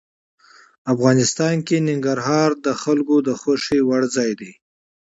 [0.93, 4.51] افغانستان کې ننګرهار د خلکو د خوښې وړ ځای دی.